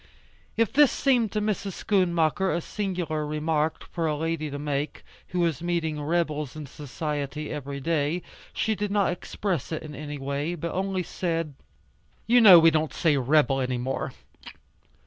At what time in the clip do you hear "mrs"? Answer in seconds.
1.41-1.73